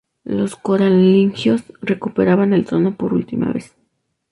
[0.23, 3.75] Los Carolingios recuperaban el trono por última vez.